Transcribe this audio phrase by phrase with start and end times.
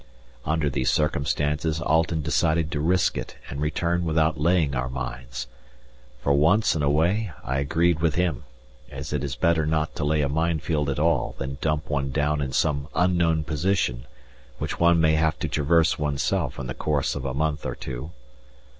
[0.45, 5.45] Under these circumstances Alten decided to risk it and return without laying our mines;
[6.23, 8.43] for once in a way I agreed with him,
[8.89, 12.41] as it is better not to lay a minefield at all than dump one down
[12.41, 14.07] in some unknown position
[14.57, 18.09] which one may have to traverse oneself in the course of a month or so.